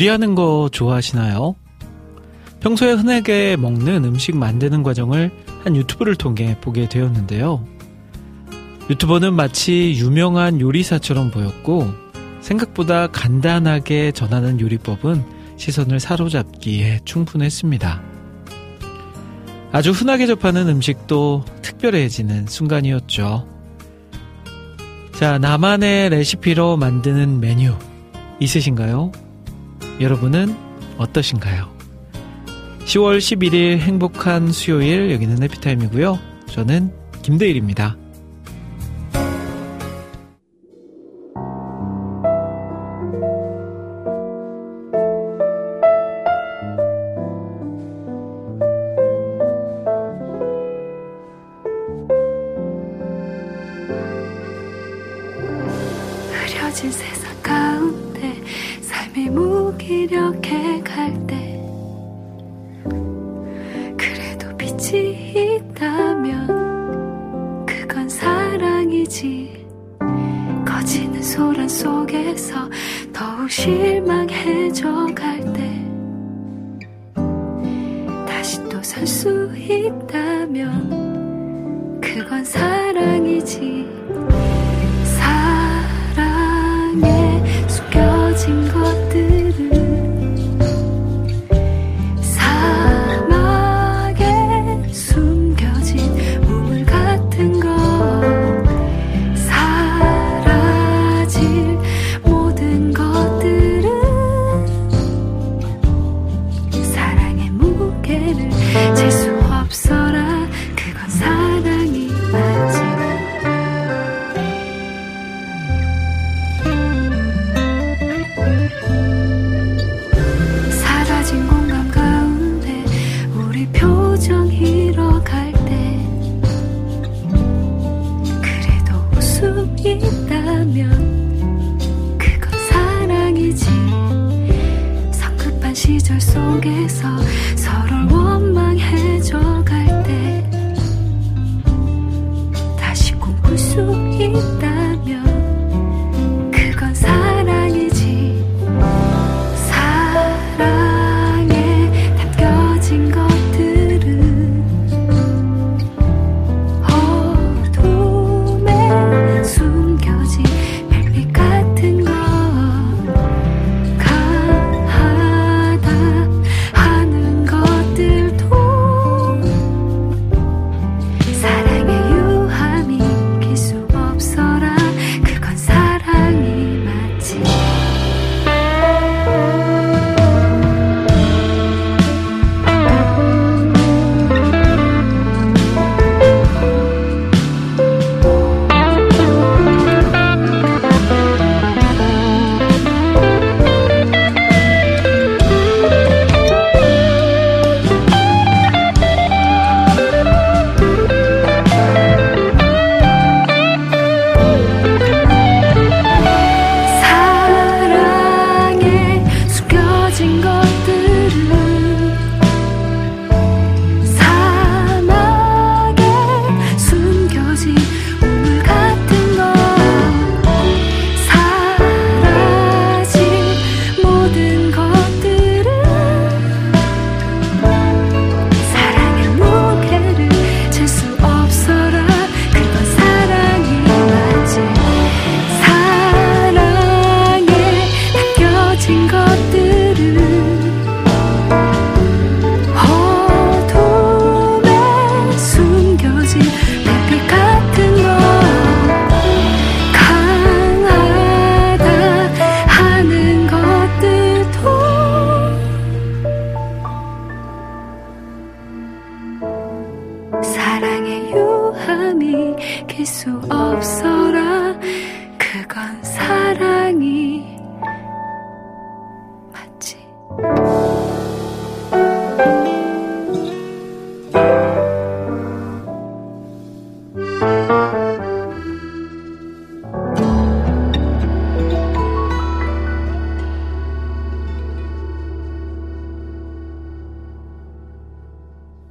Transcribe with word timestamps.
요리하는 0.00 0.34
거 0.34 0.70
좋아하시나요? 0.72 1.56
평소에 2.60 2.92
흔하게 2.92 3.56
먹는 3.56 4.06
음식 4.06 4.34
만드는 4.34 4.82
과정을 4.82 5.30
한 5.62 5.76
유튜브를 5.76 6.16
통해 6.16 6.56
보게 6.62 6.88
되었는데요. 6.88 7.62
유튜버는 8.88 9.34
마치 9.34 9.94
유명한 9.98 10.58
요리사처럼 10.58 11.30
보였고 11.30 11.86
생각보다 12.40 13.08
간단하게 13.08 14.12
전하는 14.12 14.58
요리법은 14.58 15.22
시선을 15.58 16.00
사로잡기에 16.00 17.00
충분했습니다. 17.04 18.02
아주 19.70 19.90
흔하게 19.90 20.26
접하는 20.26 20.66
음식도 20.68 21.44
특별해지는 21.60 22.46
순간이었죠. 22.46 23.46
자, 25.12 25.36
나만의 25.36 26.08
레시피로 26.08 26.78
만드는 26.78 27.40
메뉴 27.40 27.74
있으신가요? 28.40 29.12
여러분은 30.00 30.56
어떠신가요? 30.96 31.68
10월 32.86 33.18
11일 33.18 33.78
행복한 33.78 34.50
수요일 34.50 35.12
여기는 35.12 35.42
해피타임이고요. 35.42 36.18
저는 36.46 36.90
김대일입니다. 37.22 37.96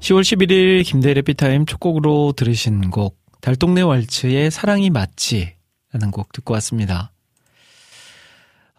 (10월 0.09 0.21
11일) 0.21 0.83
김대래 0.83 1.21
피타임 1.21 1.67
첫 1.67 1.79
곡으로 1.79 2.33
들으신 2.35 2.89
곡 2.89 3.19
달동네 3.41 3.83
왈츠의 3.83 4.50
사랑이 4.50 4.89
맞지 4.89 5.53
라는 5.94 6.09
곡 6.09 6.31
듣고 6.31 6.56
왔습니다. 6.56 7.11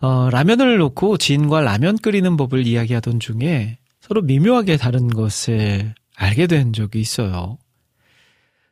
어, 0.00 0.28
라면을 0.30 0.78
놓고 0.78 1.18
지인과 1.18 1.60
라면 1.60 1.98
끓이는 1.98 2.36
법을 2.36 2.66
이야기하던 2.66 3.20
중에 3.20 3.78
서로 4.00 4.22
미묘하게 4.22 4.76
다른 4.76 5.06
것을 5.06 5.94
알게 6.16 6.48
된 6.48 6.72
적이 6.72 7.00
있어요. 7.00 7.58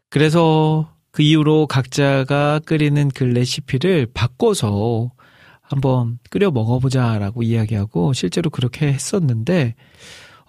그래서 0.09 0.93
그 1.13 1.23
이후로 1.23 1.69
각자가 1.69 2.59
끓이는 2.67 3.11
그 3.11 3.23
레시피를 3.23 4.09
바꿔서 4.13 5.13
한번 5.61 6.19
끓여 6.29 6.51
먹어보자 6.51 7.19
라고 7.19 7.45
이야기하고 7.45 8.15
실제로 8.15 8.51
그렇게 8.51 8.89
했었는데 8.89 9.77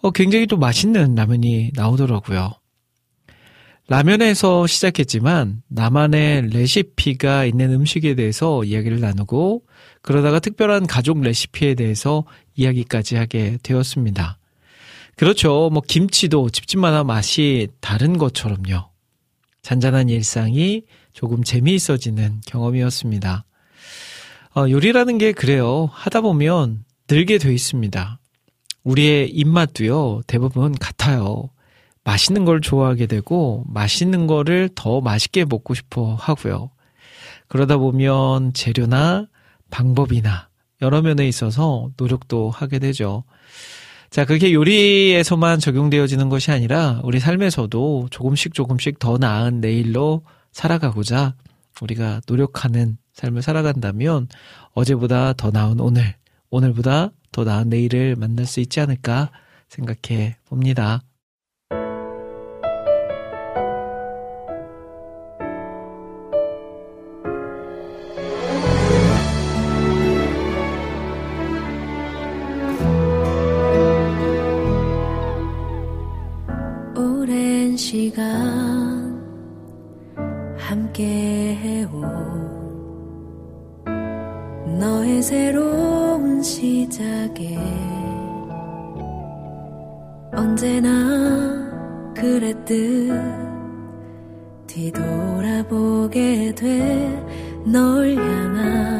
어, 0.02 0.12
굉장히 0.12 0.48
또 0.48 0.58
맛있는 0.58 1.16
라면이 1.16 1.72
나오더라고요. 1.76 2.54
라면에서 3.88 4.68
시작했지만 4.68 5.64
나만의 5.68 6.50
레시피가 6.50 7.46
있는 7.46 7.74
음식에 7.74 8.14
대해서 8.14 8.64
이야기를 8.64 9.00
나누고 9.00 9.64
그러다가 10.04 10.40
특별한 10.40 10.86
가족 10.86 11.22
레시피에 11.22 11.74
대해서 11.74 12.24
이야기까지 12.56 13.16
하게 13.16 13.58
되었습니다. 13.64 14.38
그렇죠. 15.16 15.70
뭐 15.74 15.82
김치도 15.86 16.52
집집마다 16.52 17.04
맛이 17.04 17.68
다른 17.82 18.18
것처럼요. 18.20 18.90
잔잔한 19.64 20.08
일상이 20.08 20.84
조금 21.12 21.44
재미있어지는 21.44 22.42
경험이었습니다. 22.46 23.44
어, 24.56 24.70
요리라는 24.70 25.18
게 25.18 25.32
그래요. 25.32 25.90
하다 25.92 26.22
보면 26.22 26.86
늘게 27.10 27.40
돼 27.40 27.52
있습니다. 27.54 28.19
우리의 28.84 29.30
입맛도요, 29.30 30.22
대부분 30.28 30.74
같아요. 30.74 31.50
맛있는 32.04 32.46
걸 32.46 32.62
좋아하게 32.62 33.08
되고, 33.08 33.64
맛있는 33.68 34.28
거를 34.28 34.70
더 34.74 35.02
맛있게 35.02 35.46
먹고 35.46 35.74
싶어 35.74 36.16
하고요. 36.16 36.72
그러다 37.48 37.78
보면 37.78 38.54
재료나 38.54 39.28
방법이나 39.70 40.50
여러 40.82 41.02
면에 41.02 41.28
있어서 41.28 41.90
노력도 41.98 42.50
하게 42.50 42.80
되죠. 42.80 43.24
자, 44.10 44.26
그게 44.26 44.54
요리에서만 44.54 45.60
적용되어지는 45.60 46.30
것이 46.30 46.52
아니라 46.52 47.00
우리 47.04 47.20
삶에서도 47.20 48.08
조금씩 48.10 48.54
조금씩 48.54 48.98
더 48.98 49.18
나은 49.18 49.62
내일로 49.62 50.24
살아가고자 50.52 51.36
우리가 51.82 52.22
노력하는 52.28 52.98
삶을 53.14 53.42
살아간다면 53.42 54.28
어제보다 54.74 55.34
더 55.34 55.52
나은 55.52 55.80
오늘, 55.80 56.16
오늘보다 56.50 57.12
더 57.40 57.46
나은 57.46 57.70
내일을 57.70 58.18
만날 58.18 58.46
수 58.46 58.60
있지 58.60 58.82
않을까 58.82 59.32
생각해 59.70 60.36
봅니다. 60.46 61.02
함께 80.58 81.56
해온 81.56 82.02
너의 84.78 85.22
새로운 85.24 86.09
시작에 86.42 87.58
언제나 90.34 90.90
그랬듯 92.16 93.12
뒤돌아보게 94.68 96.54
돼 96.56 97.30
널 97.66 98.16
향한 98.16 98.99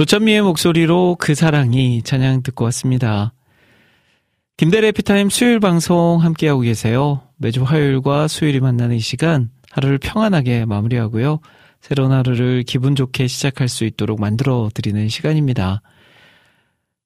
조찬미의 0.00 0.40
목소리로 0.40 1.18
그 1.20 1.34
사랑이 1.34 2.00
찬양 2.02 2.42
듣고 2.42 2.64
왔습니다. 2.64 3.34
김대래 4.56 4.92
피타임 4.92 5.28
수요일 5.28 5.60
방송 5.60 6.22
함께하고 6.22 6.62
계세요. 6.62 7.20
매주 7.36 7.64
화요일과 7.64 8.26
수요일이 8.26 8.60
만나는 8.60 8.96
이 8.96 9.00
시간 9.00 9.50
하루를 9.70 9.98
평안하게 9.98 10.64
마무리하고요. 10.64 11.40
새로운 11.82 12.12
하루를 12.12 12.62
기분 12.62 12.94
좋게 12.94 13.26
시작할 13.26 13.68
수 13.68 13.84
있도록 13.84 14.18
만들어 14.18 14.70
드리는 14.72 15.06
시간입니다. 15.10 15.82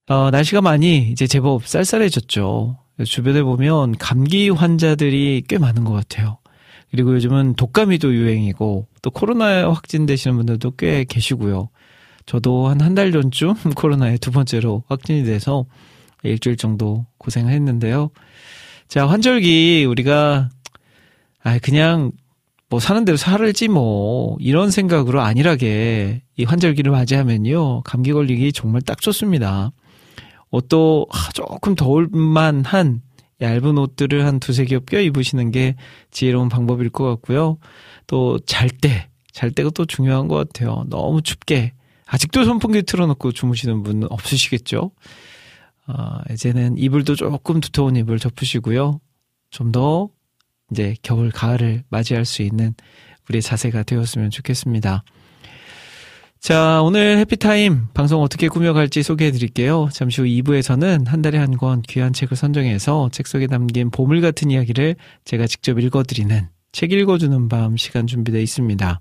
어, 0.07 0.31
날씨가 0.31 0.61
많이 0.61 1.11
이제 1.11 1.27
제법 1.27 1.67
쌀쌀해졌죠. 1.67 2.79
주변에 3.05 3.43
보면 3.43 3.99
감기 3.99 4.51
환자들이 4.51 5.43
꽤 5.49 5.59
많은 5.59 5.83
것 5.83 5.95
같아요. 5.95 6.39
그리고 6.93 7.13
요즘은 7.15 7.55
독감이도 7.57 8.15
유행이고 8.15 8.87
또 9.03 9.11
코로나에 9.11 9.65
확진되시는 9.65 10.37
분들도 10.37 10.77
꽤 10.77 11.03
계시고요. 11.03 11.71
저도 12.27 12.69
한 12.69 12.81
한 12.81 12.95
달 12.95 13.13
전쯤 13.13 13.55
코로나에 13.77 14.19
두 14.19 14.31
번째로 14.31 14.83
확진이 14.89 15.25
돼서 15.25 15.67
일주일 16.23 16.57
정도 16.57 17.07
고생을 17.19 17.53
했는데요. 17.53 18.11
자, 18.89 19.07
환절기 19.07 19.85
우리가 19.89 20.49
아 21.43 21.59
그냥 21.59 22.13
뭐 22.71 22.81
사는 22.81 23.05
대로 23.05 23.17
살을지 23.17 23.69
뭐 23.69 24.37
이런 24.41 24.71
생각으로 24.71 25.21
안일하게 25.21 26.23
이 26.37 26.45
환절기를 26.45 26.91
맞이하면요. 26.91 27.83
감기 27.83 28.13
걸리기 28.13 28.53
정말 28.53 28.81
딱 28.83 29.01
좋습니다. 29.01 29.71
옷도 30.51 31.07
조금 31.35 31.75
더울 31.75 32.09
만 32.11 32.63
한 32.65 33.03
얇은 33.41 33.77
옷들을 33.77 34.25
한 34.25 34.41
두세 34.41 34.65
겹 34.65 34.87
껴 34.87 35.01
입으시는 35.01 35.51
게 35.51 35.75
지혜로운 36.11 36.49
방법일 36.49 36.89
것 36.91 37.05
같고요. 37.05 37.59
또 38.07 38.39
잘 38.47 38.71
때, 38.71 39.09
잘 39.33 39.51
때가 39.51 39.71
또 39.75 39.85
중요한 39.85 40.29
것 40.29 40.37
같아요. 40.37 40.85
너무 40.89 41.21
춥게. 41.21 41.73
아직도 42.07 42.45
선풍기 42.45 42.83
틀어놓고 42.83 43.33
주무시는 43.33 43.83
분은 43.83 44.09
없으시겠죠? 44.11 44.91
아, 45.87 46.23
이제는 46.31 46.79
이불도 46.79 47.15
조금 47.17 47.61
두터운 47.61 47.97
이불 47.97 48.19
덮으시고요. 48.19 49.01
좀 49.51 49.73
더 49.73 50.09
이제 50.71 50.97
겨울, 51.03 51.31
가을을 51.31 51.85
맞이할 51.89 52.25
수 52.25 52.43
있는 52.43 52.75
우리의 53.29 53.43
자세가 53.43 53.83
되었으면 53.85 54.31
좋겠습니다. 54.31 55.05
자, 56.41 56.83
오늘 56.83 57.17
해피타임 57.19 57.89
방송 57.95 58.21
어떻게 58.23 58.49
꾸며갈지 58.49 59.03
소개해 59.03 59.31
드릴게요. 59.31 59.89
잠시 59.93 60.21
후 60.21 60.27
2부에서는 60.27 61.07
한 61.07 61.23
달에 61.23 61.39
한 61.39 61.53
권 61.57 61.81
귀한 61.83 62.13
책을 62.13 62.37
선정해서 62.37 63.09
책 63.13 63.27
속에 63.27 63.47
담긴 63.47 63.91
보물 63.91 64.21
같은 64.21 64.51
이야기를 64.51 64.97
제가 65.25 65.47
직접 65.47 65.79
읽어드리는 65.79 66.49
책 66.73 66.93
읽어주는 66.93 67.49
밤 67.49 67.77
시간 67.77 68.07
준비되어 68.07 68.41
있습니다. 68.43 69.01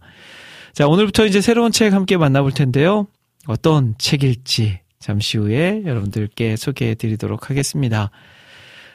자, 0.74 0.88
오늘부터 0.88 1.28
이제 1.28 1.40
새로운 1.40 1.72
책 1.72 1.94
함께 1.94 2.18
만나볼 2.18 2.52
텐데요. 2.52 3.06
어떤 3.46 3.94
책일지 4.00 4.80
잠시 5.00 5.38
후에 5.38 5.84
여러분들께 5.86 6.56
소개해 6.56 6.96
드리도록 6.96 7.52
하겠습니다. 7.52 8.10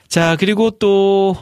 자, 0.09 0.35
그리고 0.35 0.73
또 0.73 1.37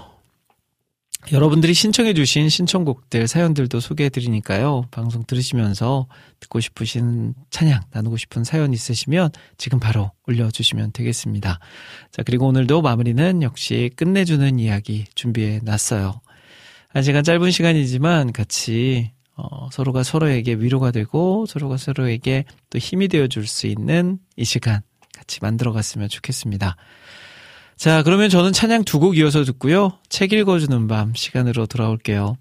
여러분들이 1.33 1.73
신청해 1.73 2.13
주신 2.13 2.51
신청곡들, 2.51 3.27
사연들도 3.27 3.81
소개해 3.81 4.11
드리니까요. 4.11 4.89
방송 4.91 5.25
들으시면서 5.25 6.07
듣고 6.41 6.61
싶으신 6.61 7.33
찬양, 7.49 7.85
나누고 7.93 8.19
싶은 8.19 8.45
사연 8.45 8.75
있으시면 8.75 9.31
지금 9.57 9.81
바로 9.81 10.13
올려주시면 10.27 10.93
되겠습니다. 10.93 11.61
자, 12.11 12.23
그리고 12.23 12.47
오늘도 12.47 12.83
마무리는 12.83 13.43
역시 13.43 13.91
끝내주는 13.97 14.59
이야기 14.59 15.07
준비해 15.15 15.61
놨어요. 15.63 16.21
한 16.89 17.03
시간 17.03 17.25
짧은 17.25 17.51
시간이지만 17.51 18.33
같이 18.35 19.16
어, 19.37 19.69
서로가 19.71 20.03
서로에게 20.03 20.55
위로가 20.55 20.91
되고 20.91 21.45
서로가 21.47 21.77
서로에게 21.77 22.45
또 22.71 22.79
힘이 22.79 23.09
되어줄 23.09 23.47
수 23.47 23.67
있는 23.67 24.19
이 24.37 24.45
시간 24.45 24.81
같이 25.15 25.41
만들어 25.43 25.73
갔으면 25.73 26.09
좋겠습니다. 26.09 26.77
자, 27.77 28.03
그러면 28.03 28.31
저는 28.31 28.53
찬양 28.53 28.85
두 28.85 28.99
곡 28.99 29.19
이어서 29.19 29.45
듣고요. 29.45 29.99
책 30.09 30.33
읽어주는 30.33 30.89
밤 30.89 31.15
시간으로 31.15 31.67
돌아올게요. 31.67 32.37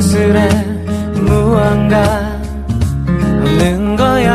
쓸쓸해 0.00 0.48
무언가 1.12 2.40
없는 3.44 3.96
거야 3.96 4.34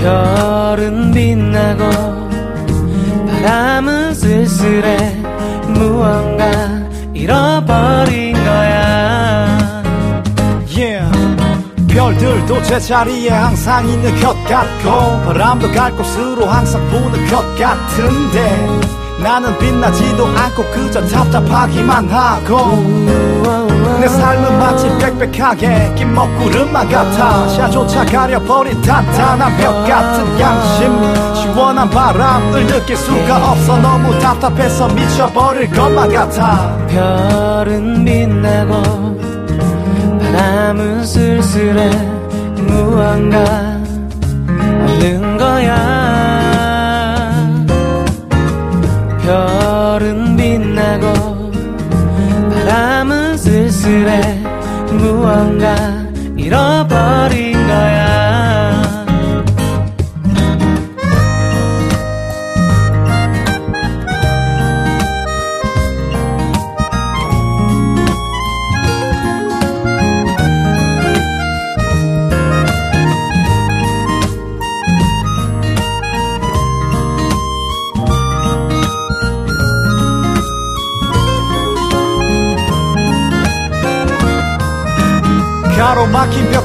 별은 0.00 1.12
빛나고 1.12 1.78
바람은 3.28 4.14
쓸쓸해 4.14 5.14
무언가 5.68 6.44
잃어버린 7.14 8.32
거야 8.32 9.82
yeah. 10.76 11.08
별들도 11.86 12.62
제자리에 12.64 13.30
항상 13.30 13.88
있는 13.88 14.20
것 14.20 14.34
같고 14.44 14.90
바람도 15.24 15.70
갈 15.70 15.96
곳으로 15.96 16.46
항상 16.46 16.84
부는 16.88 17.28
것 17.28 17.56
같은데 17.56 18.97
나는 19.22 19.56
빛나지도 19.58 20.26
않고 20.26 20.62
그저 20.70 21.04
답답하기만 21.06 22.08
하고 22.08 22.76
내 24.00 24.06
삶은 24.06 24.58
마치 24.58 24.88
빽빽하게 24.98 25.94
낀 25.96 26.14
먹구름만 26.14 26.88
같아 26.88 27.48
샤조차 27.48 28.04
가려버린 28.04 28.80
탄탄한 28.82 29.56
벽 29.56 29.86
같은 29.86 30.40
양심. 30.40 31.34
시원한 31.34 31.90
바람을 31.90 32.66
느낄 32.66 32.96
수가 32.96 33.50
없어. 33.50 33.76
너무 33.78 34.16
답답해서 34.20 34.86
미쳐버릴 34.88 35.70
것만 35.72 36.12
같아. 36.12 36.78
별은 36.86 38.04
빛나고 38.04 39.18
바람은 40.20 41.04
쓸쓸해. 41.04 41.90
무언가 42.56 43.67
쓸쓸 53.88 54.37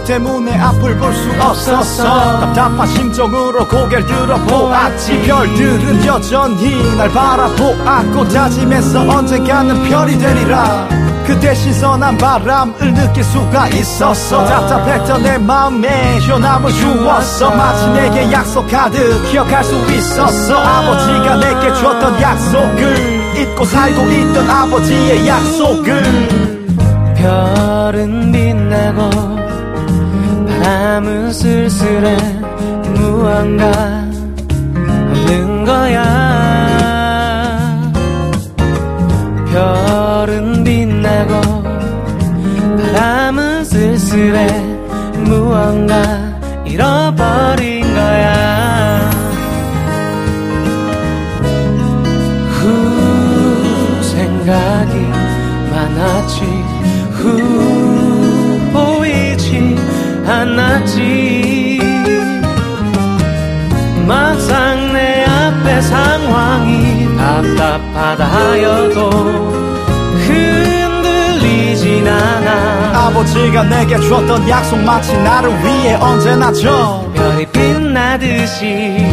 때문에 0.05 0.57
앞을 0.59 0.97
볼 0.97 1.13
수 1.13 1.29
없었어 1.41 2.39
답답한 2.39 2.87
심정으로 2.87 3.67
고개를 3.67 4.05
들어보았지. 4.05 5.21
별들은 5.23 6.05
여전히 6.05 6.95
날 6.97 7.09
바라보았고 7.09 8.27
다짐했어 8.29 9.01
언젠가는 9.09 9.83
별이 9.83 10.17
되리라. 10.17 10.87
그때 11.25 11.55
신선한 11.55 12.17
바람을 12.17 12.93
느낄 12.93 13.23
수가 13.23 13.69
있었어 13.69 14.43
답답했던 14.45 15.23
내 15.23 15.37
마음에 15.37 16.19
현함을 16.19 16.71
주었어. 16.73 17.49
마치 17.51 17.87
내게 17.91 18.29
약속하듯 18.31 19.31
기억할 19.31 19.63
수 19.63 19.73
있었어 19.89 20.57
아버지가 20.57 21.37
내게 21.37 21.73
줬던 21.75 22.21
약속을 22.21 23.37
잊고 23.39 23.63
살고 23.65 24.01
있던 24.11 24.49
아버지의 24.49 25.27
약속을. 25.27 26.29
별은 27.15 28.31
빛나고 28.31 29.42
바람은 30.63 31.33
쓸쓸해 31.33 32.15
무언가 32.95 33.69
없는 35.11 35.65
거야. 35.65 36.03
별은 39.51 40.63
빛나고 40.63 41.63
바람은 42.77 43.65
쓸쓸해 43.65 44.47
무언가 45.25 46.01
잃어버린 46.65 47.93
거야. 47.93 49.11
후 52.51 54.01
생각이 54.01 54.95
않았지 55.75 56.62
않았지. 60.53 61.79
막상 64.05 64.93
내 64.93 65.25
앞에 65.25 65.81
상황이 65.81 67.07
답답하다 67.17 68.25
하여도 68.25 69.09
흔들리진 70.27 72.07
않아. 72.07 73.07
아버지가 73.07 73.63
내게 73.63 73.97
줬던 73.99 74.47
약속 74.47 74.77
마치 74.79 75.17
나를 75.17 75.49
위해 75.63 75.95
언제나 75.95 76.51
저 76.53 77.03
별이 77.15 77.45
빛나듯이 77.47 79.07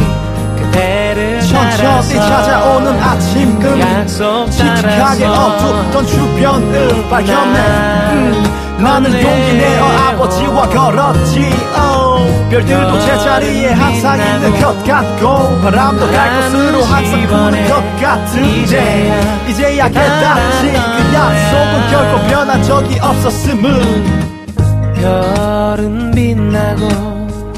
그대를 0.58 1.40
천천히 1.40 2.14
찾아오는 2.14 3.00
아침 3.00 3.58
금 3.58 3.80
약속 3.80 4.50
칙칙하게 4.50 5.24
따라서 5.24 5.68
어둡던 5.68 6.06
주변을 6.06 7.08
밝혔네. 7.08 7.58
음, 8.12 8.69
나는 8.82 9.12
용기 9.12 9.52
내어 9.54 9.84
아버지와 9.84 10.68
걸었지. 10.68 11.40
oh. 11.40 12.48
별들도 12.50 13.00
제자리에 13.00 13.72
항상 13.72 14.18
있는 14.18 14.60
것 14.60 14.84
같고 14.84 15.60
바람도 15.60 16.10
갈 16.10 16.42
곳으로 16.42 16.82
항상 16.82 17.26
부는 17.26 17.68
것 17.68 18.00
같은데. 18.00 19.46
이제야. 19.48 19.88
깨닫지. 19.88 20.72
그 20.72 21.14
약속은 21.14 21.90
결코 21.90 22.28
변한 22.28 22.62
적이 22.62 22.98
없었음을 23.00 24.20
별은 24.94 26.10
빛나고 26.10 27.10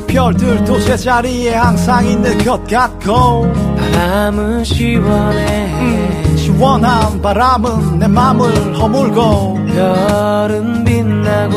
별들도 0.06 0.80
제자리에 0.80 1.54
항상 1.54 2.06
있는 2.06 2.36
것 2.44 2.66
같고 2.66 3.50
바람은 3.78 4.62
시원해 4.64 6.21
시원한 6.52 7.20
바람은 7.20 7.98
내 7.98 8.06
맘을 8.06 8.78
허물고. 8.78 9.54
별은 9.66 10.84
빛나고. 10.84 11.56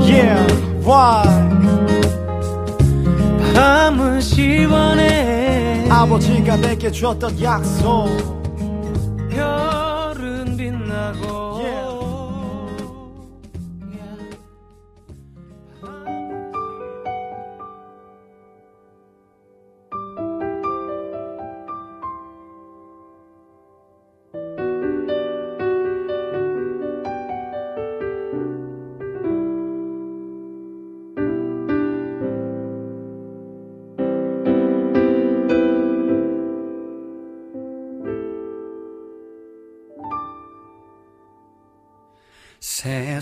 Yeah, 0.00 0.54
why? 0.82 1.28
바람은 3.54 4.20
시원해. 4.20 5.86
아버지가 5.90 6.56
내게 6.56 6.90
줬던 6.90 7.40
약속. 7.42 8.08
별 9.30 9.83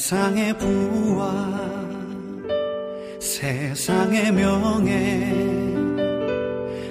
세상의 0.03 0.59
부와 0.59 1.31
세상의 3.21 4.33
명예 4.33 5.31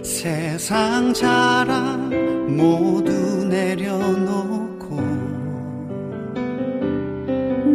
세상 0.02 1.14
자랑 1.14 2.56
모두 2.56 3.12
내려놓고 3.50 4.96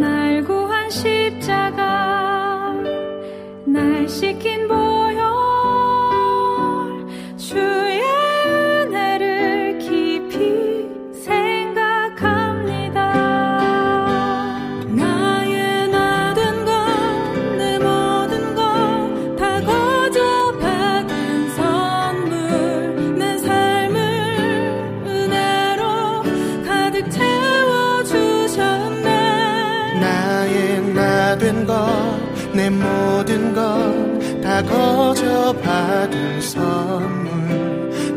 날 0.01 0.42
구한 0.42 0.88
십자가 0.88 2.72
날 3.66 4.09
씻긴 4.09 4.55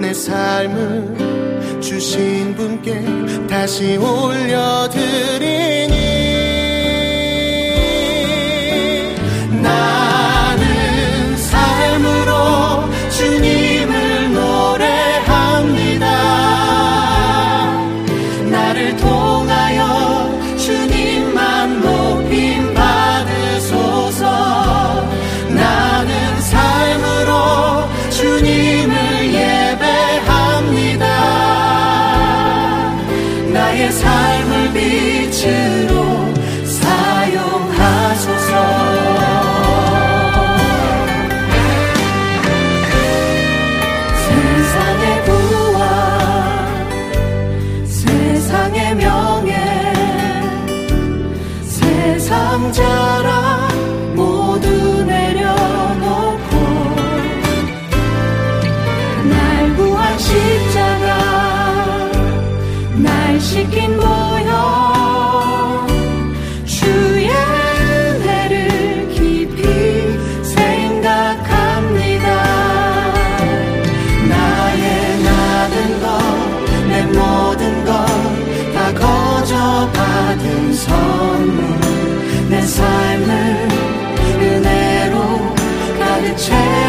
내 0.09 0.13
삶을 0.15 1.79
주신 1.79 2.55
분께 2.55 3.05
다시 3.47 3.95
올려드리니 3.95 5.29
가 86.47 86.88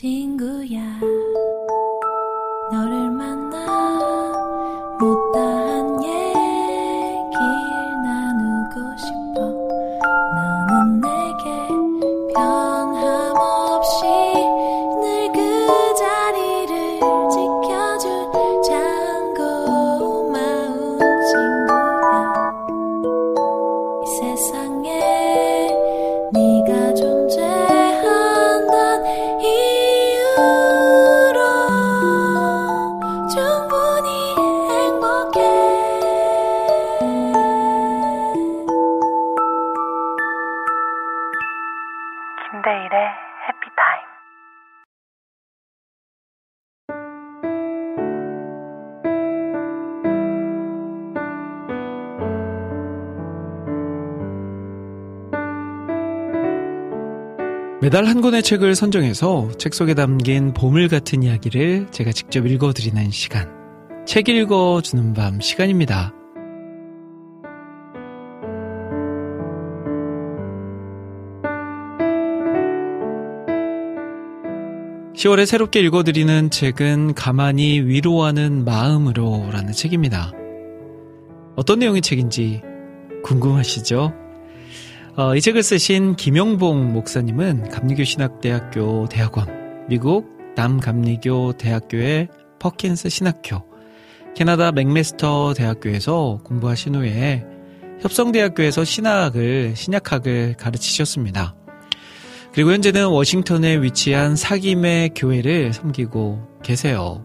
친구야 0.00 0.80
너를 2.72 3.10
만나 3.10 3.66
못다 4.98 5.39
매달 57.90 58.06
한 58.06 58.20
권의 58.20 58.44
책을 58.44 58.76
선정해서 58.76 59.50
책 59.58 59.74
속에 59.74 59.94
담긴 59.94 60.52
보물 60.54 60.86
같은 60.86 61.24
이야기를 61.24 61.88
제가 61.90 62.12
직접 62.12 62.46
읽어드리는 62.46 63.10
시간. 63.10 63.50
책 64.06 64.28
읽어주는 64.28 65.12
밤 65.12 65.40
시간입니다. 65.40 66.14
10월에 75.16 75.44
새롭게 75.44 75.80
읽어드리는 75.80 76.50
책은 76.50 77.14
가만히 77.14 77.80
위로하는 77.80 78.64
마음으로 78.64 79.48
라는 79.50 79.72
책입니다. 79.72 80.30
어떤 81.56 81.80
내용의 81.80 82.02
책인지 82.02 82.62
궁금하시죠? 83.24 84.29
어, 85.16 85.34
이 85.34 85.40
책을 85.40 85.64
쓰신 85.64 86.14
김영봉 86.14 86.92
목사님은 86.92 87.70
감리교 87.70 88.04
신학대학교 88.04 89.08
대학원, 89.08 89.48
미국 89.88 90.30
남감리교 90.54 91.54
대학교의 91.54 92.28
퍼킨스 92.60 93.08
신학교, 93.08 93.64
캐나다 94.36 94.70
맥매스터 94.70 95.54
대학교에서 95.54 96.38
공부하신 96.44 96.94
후에 96.94 97.44
협성대학교에서 98.00 98.84
신학을, 98.84 99.74
신약학을 99.74 100.54
가르치셨습니다. 100.56 101.56
그리고 102.52 102.72
현재는 102.72 103.08
워싱턴에 103.08 103.82
위치한 103.82 104.36
사귐의 104.36 105.10
교회를 105.16 105.72
섬기고 105.72 106.60
계세요. 106.62 107.24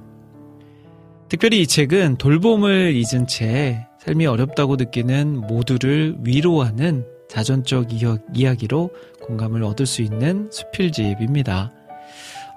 특별히 1.30 1.62
이 1.62 1.67
책은 1.67 2.17
돌봄을 2.17 2.95
잊은 2.95 3.28
채 3.28 3.86
삶이 4.04 4.26
어렵다고 4.26 4.76
느끼는 4.76 5.38
모두를 5.41 6.15
위로하는 6.24 7.06
자전적 7.36 7.89
이야기로 8.34 8.91
공감을 9.21 9.62
얻을 9.63 9.86
수 9.86 10.02
있는 10.02 10.50
수필집입니다. 10.54 11.69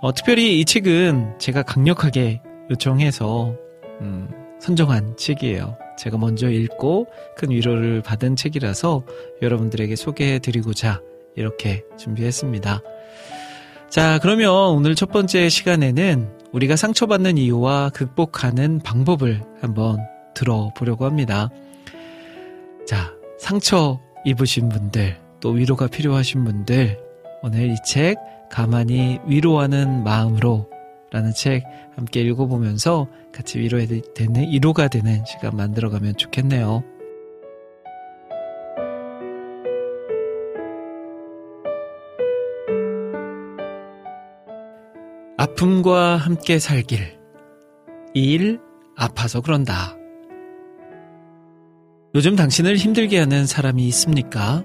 어, 0.01 0.15
특별히 0.15 0.61
이 0.61 0.65
책은 0.65 1.41
제가 1.41 1.65
강력하게 1.65 2.41
요청해서 2.71 3.57
음, 4.01 4.29
선정한 4.61 5.17
책이에요. 5.17 5.77
제가 5.99 6.17
먼저 6.17 6.49
읽고 6.49 7.09
큰 7.37 7.51
위로를 7.51 8.03
받은 8.03 8.37
책이라서 8.37 9.03
여러분들에게 9.43 9.97
소개해드리고자 9.97 11.03
이렇게 11.35 11.83
준비했습니다. 11.99 12.81
자, 13.91 14.21
그러면 14.23 14.53
오늘 14.53 14.95
첫 14.95 15.11
번째 15.11 15.49
시간에는 15.49 16.29
우리가 16.53 16.77
상처받는 16.77 17.37
이유와 17.37 17.91
극복하는 17.91 18.79
방법을 18.79 19.43
한번 19.61 19.99
들어보려고 20.35 21.05
합니다. 21.05 21.49
자, 22.87 23.13
상처 23.41 23.99
입으신 24.29 24.69
분들, 24.69 25.17
또 25.41 25.51
위로가 25.51 25.87
필요하신 25.87 26.45
분들, 26.45 26.99
오늘 27.43 27.71
이 27.71 27.77
책, 27.85 28.17
가만히 28.51 29.21
위로하는 29.27 30.05
마음으로 30.05 30.69
라는 31.11 31.33
책 31.33 31.65
함께 31.97 32.21
읽어보면서 32.21 33.09
같이 33.33 33.59
위로되는, 33.59 34.03
위로가 34.53 34.89
되는 34.89 35.25
시간 35.25 35.57
만들어가면 35.57 36.17
좋겠네요. 36.17 36.85
아픔과 45.39 46.17
함께 46.17 46.59
살길. 46.59 47.19
2일 48.15 48.61
아파서 48.97 49.41
그런다. 49.41 49.98
요즘 52.15 52.37
당신을 52.37 52.77
힘들게 52.77 53.19
하는 53.19 53.45
사람이 53.45 53.87
있습니까? 53.89 54.65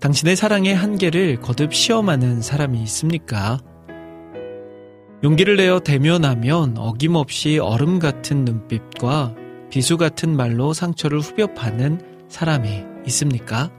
당신의 0.00 0.36
사랑의 0.36 0.72
한계를 0.72 1.40
거듭 1.40 1.74
시험하는 1.74 2.42
사람이 2.42 2.80
있습니까? 2.84 3.58
용기를 5.24 5.56
내어 5.56 5.80
대면하면 5.80 6.78
어김없이 6.78 7.58
얼음 7.58 7.98
같은 7.98 8.44
눈빛과 8.44 9.34
비수 9.68 9.96
같은 9.96 10.36
말로 10.36 10.72
상처를 10.72 11.18
후벼 11.18 11.54
파는 11.54 12.28
사람이 12.28 12.84
있습니까? 13.08 13.72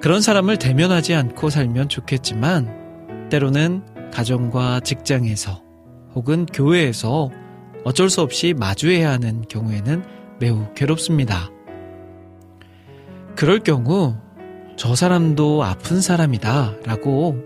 그런 0.00 0.20
사람을 0.20 0.56
대면하지 0.56 1.14
않고 1.14 1.50
살면 1.50 1.88
좋겠지만 1.88 3.28
때로는 3.30 4.10
가정과 4.10 4.80
직장에서 4.80 5.62
혹은 6.16 6.44
교회에서 6.46 7.30
어쩔 7.84 8.10
수 8.10 8.20
없이 8.20 8.52
마주해야 8.52 9.12
하는 9.12 9.42
경우에는 9.42 10.19
매우 10.40 10.72
괴롭습니다. 10.74 11.50
그럴 13.36 13.60
경우 13.60 14.16
저 14.76 14.94
사람도 14.94 15.62
아픈 15.62 16.00
사람이다 16.00 16.76
라고 16.84 17.38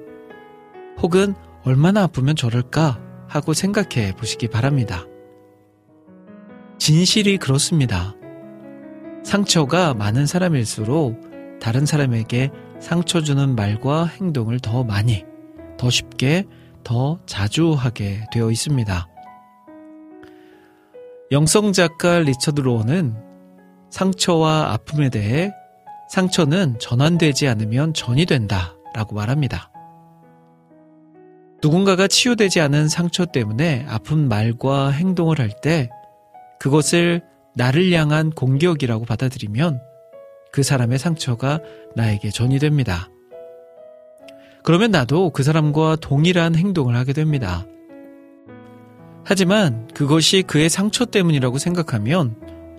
혹은 1.03 1.35
얼마나 1.65 2.05
아프면 2.05 2.37
저럴까 2.37 3.01
하고 3.29 3.53
생각해 3.53 4.15
보시기 4.17 4.49
바랍니다. 4.49 5.05
진실이 6.79 7.39
그렇습니다. 7.39 8.15
상처가 9.25 9.95
많은 9.95 10.27
사람일수록 10.27 11.59
다른 11.61 11.87
사람에게 11.87 12.51
상처 12.79 13.23
주는 13.23 13.55
말과 13.55 14.05
행동을 14.05 14.61
더 14.61 14.85
많이, 14.85 15.25
더 15.79 15.91
쉽게, 15.91 16.45
더 16.85 17.19
자주 17.27 17.73
하게 17.73 18.27
되어 18.33 18.51
있습니다. 18.51 19.09
영성 21.33 21.73
작가 21.73 22.19
리처드 22.19 22.61
로어는 22.61 23.17
상처와 23.91 24.73
아픔에 24.73 25.09
대해 25.09 25.53
상처는 26.11 26.79
전환되지 26.79 27.49
않으면 27.49 27.95
전이 27.95 28.27
된다 28.27 28.77
라고 28.95 29.15
말합니다. 29.15 29.71
누군가가 31.63 32.07
치유되지 32.09 32.61
않은 32.61 32.89
상처 32.89 33.25
때문에 33.25 33.87
아픈 33.89 34.29
말과 34.29 34.91
행동을 34.91 35.39
할 35.39 35.51
때 35.63 35.89
그것을 36.61 37.23
나를 37.55 37.91
향한 37.93 38.31
공격이라고 38.31 39.05
받아들이면 39.07 39.81
그 40.53 40.63
사람의 40.63 40.99
상처가 40.99 41.61
나에게 41.97 42.31
전이 42.31 42.59
됩니다. 42.59 43.09
그러면 44.63 44.91
나도 44.91 45.31
그 45.31 45.43
사람과 45.43 45.97
동일한 45.97 46.55
행동을 46.55 46.97
하게 46.97 47.13
됩니다. 47.13 47.65
하지만 49.25 49.89
그것이 49.95 50.43
그의 50.43 50.69
상처 50.69 51.05
때문이라고 51.05 51.59
생각하면 51.59 52.37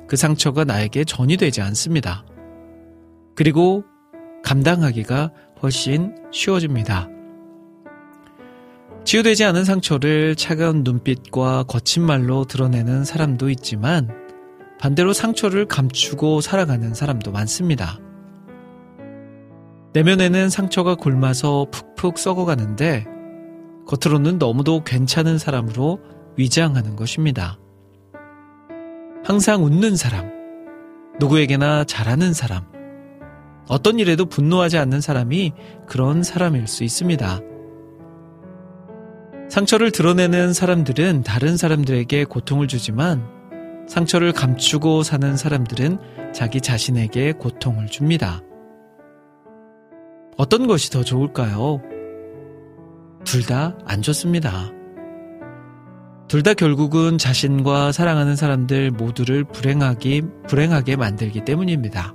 그 0.07 0.15
상처가 0.15 0.63
나에게 0.63 1.03
전이 1.03 1.37
되지 1.37 1.61
않습니다. 1.61 2.23
그리고 3.35 3.83
감당하기가 4.43 5.31
훨씬 5.63 6.15
쉬워집니다. 6.31 7.09
치유되지 9.03 9.43
않은 9.43 9.65
상처를 9.65 10.35
차가운 10.35 10.83
눈빛과 10.83 11.63
거친 11.63 12.03
말로 12.03 12.45
드러내는 12.45 13.03
사람도 13.05 13.49
있지만 13.51 14.09
반대로 14.79 15.13
상처를 15.13 15.65
감추고 15.65 16.41
살아가는 16.41 16.93
사람도 16.93 17.31
많습니다. 17.31 17.99
내면에는 19.93 20.49
상처가 20.49 20.95
곪아서 20.95 21.67
푹푹 21.71 22.17
썩어가는데 22.17 23.05
겉으로는 23.87 24.39
너무도 24.39 24.83
괜찮은 24.83 25.37
사람으로 25.37 25.99
위장하는 26.37 26.95
것입니다. 26.95 27.57
항상 29.23 29.63
웃는 29.63 29.95
사람, 29.95 30.31
누구에게나 31.19 31.83
잘하는 31.85 32.33
사람, 32.33 32.65
어떤 33.67 33.97
일에도 33.99 34.25
분노하지 34.25 34.77
않는 34.77 35.01
사람이 35.01 35.53
그런 35.87 36.21
사람일 36.23 36.67
수 36.67 36.83
있습니다. 36.83 37.39
상처를 39.49 39.91
드러내는 39.91 40.53
사람들은 40.53 41.23
다른 41.23 41.57
사람들에게 41.57 42.25
고통을 42.25 42.67
주지만 42.67 43.27
상처를 43.87 44.33
감추고 44.33 45.03
사는 45.03 45.37
사람들은 45.37 46.33
자기 46.33 46.61
자신에게 46.61 47.33
고통을 47.33 47.87
줍니다. 47.87 48.41
어떤 50.37 50.67
것이 50.67 50.89
더 50.89 51.03
좋을까요? 51.03 51.81
둘 53.23 53.43
다 53.47 53.75
안 53.85 54.01
좋습니다. 54.01 54.74
둘 56.27 56.41
다 56.43 56.53
결국은 56.53 57.17
자신과 57.17 57.91
사랑하는 57.91 58.35
사람들 58.35 58.91
모두를 58.91 59.43
불행하기, 59.43 60.23
불행하게 60.47 60.95
만들기 60.95 61.45
때문입니다. 61.45 62.13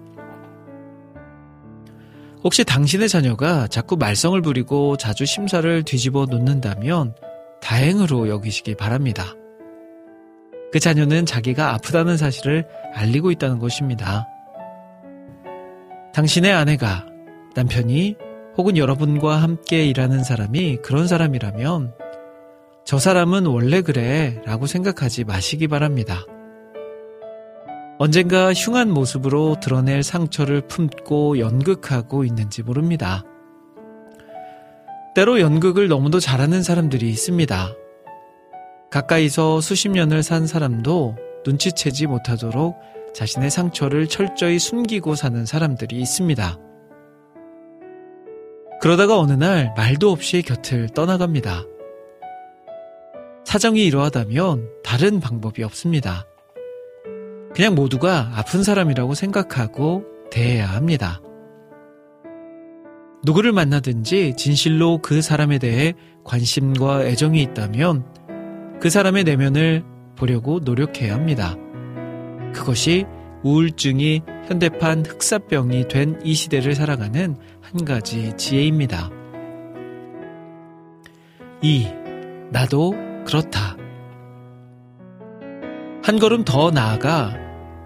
혹시 2.42 2.64
당신의 2.64 3.08
자녀가 3.08 3.66
자꾸 3.68 3.96
말썽을 3.96 4.42
부리고 4.42 4.96
자주 4.96 5.26
심사를 5.26 5.82
뒤집어 5.82 6.26
놓는다면 6.26 7.14
다행으로 7.60 8.28
여기시기 8.28 8.74
바랍니다. 8.74 9.34
그 10.72 10.80
자녀는 10.80 11.26
자기가 11.26 11.74
아프다는 11.74 12.16
사실을 12.16 12.66
알리고 12.94 13.30
있다는 13.30 13.58
것입니다. 13.58 14.26
당신의 16.14 16.52
아내가 16.52 17.06
남편이 17.54 18.16
혹은 18.56 18.76
여러분과 18.76 19.36
함께 19.36 19.86
일하는 19.86 20.24
사람이 20.24 20.78
그런 20.82 21.06
사람이라면 21.06 21.99
저 22.90 22.98
사람은 22.98 23.46
원래 23.46 23.82
그래 23.82 24.42
라고 24.44 24.66
생각하지 24.66 25.22
마시기 25.22 25.68
바랍니다. 25.68 26.26
언젠가 28.00 28.52
흉한 28.52 28.90
모습으로 28.90 29.60
드러낼 29.62 30.02
상처를 30.02 30.62
품고 30.62 31.38
연극하고 31.38 32.24
있는지 32.24 32.64
모릅니다. 32.64 33.22
때로 35.14 35.38
연극을 35.38 35.86
너무도 35.86 36.18
잘하는 36.18 36.64
사람들이 36.64 37.08
있습니다. 37.10 37.76
가까이서 38.90 39.60
수십 39.60 39.90
년을 39.90 40.24
산 40.24 40.48
사람도 40.48 41.16
눈치채지 41.46 42.08
못하도록 42.08 42.74
자신의 43.14 43.52
상처를 43.52 44.08
철저히 44.08 44.58
숨기고 44.58 45.14
사는 45.14 45.46
사람들이 45.46 45.94
있습니다. 45.94 46.58
그러다가 48.80 49.16
어느 49.16 49.34
날 49.34 49.72
말도 49.76 50.10
없이 50.10 50.42
곁을 50.42 50.88
떠나갑니다. 50.88 51.69
사정이 53.50 53.84
이러하다면 53.84 54.68
다른 54.84 55.18
방법이 55.18 55.64
없습니다. 55.64 56.24
그냥 57.52 57.74
모두가 57.74 58.30
아픈 58.36 58.62
사람이라고 58.62 59.14
생각하고 59.14 60.04
대해야 60.30 60.66
합니다. 60.68 61.20
누구를 63.24 63.50
만나든지 63.50 64.34
진실로 64.36 64.98
그 64.98 65.20
사람에 65.20 65.58
대해 65.58 65.94
관심과 66.22 67.06
애정이 67.06 67.42
있다면 67.42 68.78
그 68.80 68.88
사람의 68.88 69.24
내면을 69.24 69.82
보려고 70.14 70.60
노력해야 70.60 71.12
합니다. 71.12 71.56
그것이 72.54 73.04
우울증이 73.42 74.22
현대판 74.46 75.04
흑사병이 75.04 75.88
된 75.88 76.20
이 76.22 76.34
시대를 76.34 76.76
살아가는 76.76 77.36
한 77.60 77.84
가지 77.84 78.32
지혜입니다. 78.36 79.10
2. 81.62 81.88
나도 82.52 83.09
그렇다. 83.24 83.76
한 86.02 86.18
걸음 86.18 86.44
더 86.44 86.70
나아가 86.70 87.36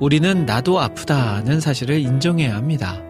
우리는 0.00 0.46
나도 0.46 0.80
아프다는 0.80 1.60
사실을 1.60 1.98
인정해야 1.98 2.54
합니다. 2.56 3.00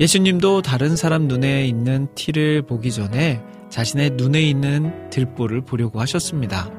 예수님도 0.00 0.62
다른 0.62 0.96
사람 0.96 1.28
눈에 1.28 1.66
있는 1.66 2.08
티를 2.14 2.62
보기 2.62 2.90
전에 2.90 3.42
자신의 3.68 4.10
눈에 4.10 4.42
있는 4.42 5.10
들보를 5.10 5.62
보려고 5.64 6.00
하셨습니다. 6.00 6.70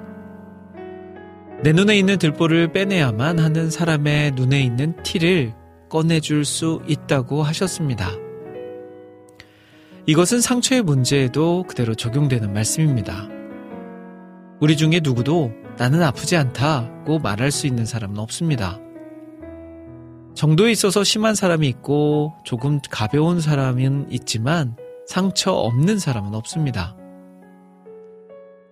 내 1.63 1.71
눈에 1.71 1.97
있는 1.97 2.17
들보를 2.17 2.73
빼내야만 2.73 3.39
하는 3.39 3.69
사람의 3.69 4.32
눈에 4.32 4.62
있는 4.62 5.02
티를 5.04 5.54
꺼내줄 5.89 6.43
수 6.43 6.82
있다고 6.88 7.43
하셨습니다. 7.43 8.12
이것은 10.06 10.41
상처의 10.41 10.82
문제에도 10.82 11.63
그대로 11.63 11.95
적용되는 11.95 12.52
말씀입니다. 12.52 13.33
우리 14.63 14.78
중에 14.78 15.02
누구도 15.04 15.52
나는 15.78 16.02
아프지 16.02 16.38
않다고 16.38 17.19
말할 17.19 17.52
수 17.52 17.67
있는 17.67 17.86
사람은 17.86 18.17
없습니다. 18.17 18.80
정도에 20.36 20.71
있어서 20.71 21.04
심한 21.04 21.36
사람이 21.36 21.67
있고 21.67 22.34
조금 22.45 22.80
가벼운 22.89 23.41
사람은 23.41 24.08
있지만 24.10 24.78
상처 25.06 25.52
없는 25.52 25.99
사람은 25.99 26.34
없습니다. 26.34 26.95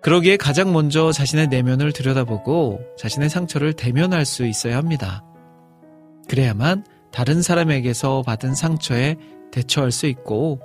그러기에 0.01 0.37
가장 0.37 0.71
먼저 0.71 1.11
자신의 1.11 1.49
내면을 1.49 1.91
들여다보고 1.91 2.79
자신의 2.97 3.29
상처를 3.29 3.73
대면할 3.73 4.23
수 4.23 4.45
있어야 4.45 4.77
합니다. 4.77 5.25
그래야만 6.29 6.85
다른 7.11 7.41
사람에게서 7.41 8.21
받은 8.21 8.55
상처에 8.55 9.17
대처할 9.51 9.91
수 9.91 10.05
있고 10.05 10.61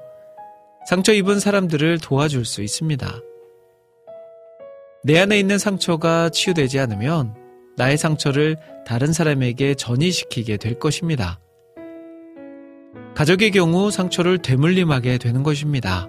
상처 0.87 1.13
입은 1.13 1.41
사람들을 1.41 1.99
도와줄 1.99 2.45
수 2.45 2.63
있습니다. 2.63 3.13
내 5.07 5.21
안에 5.21 5.39
있는 5.39 5.57
상처가 5.57 6.31
치유되지 6.31 6.81
않으면 6.81 7.33
나의 7.77 7.97
상처를 7.97 8.57
다른 8.85 9.13
사람에게 9.13 9.77
전이시키게 9.77 10.57
될 10.57 10.81
것입니다. 10.81 11.39
가족의 13.15 13.53
경우 13.53 13.93
상처를 13.93 14.39
되물림하게 14.39 15.19
되는 15.19 15.45
것입니다. 15.45 16.09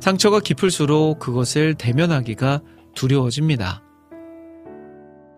상처가 0.00 0.40
깊을수록 0.40 1.20
그것을 1.20 1.74
대면하기가 1.74 2.62
두려워집니다. 2.96 3.84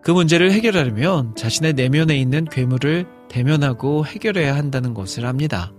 그 0.01 0.09
문제를 0.09 0.51
해결하려면 0.51 1.35
자신의 1.35 1.73
내면에 1.73 2.17
있는 2.17 2.45
괴물을 2.45 3.05
대면하고 3.29 4.07
해결해야 4.07 4.55
한다는 4.55 4.95
것을 4.95 5.27
압니다. 5.27 5.71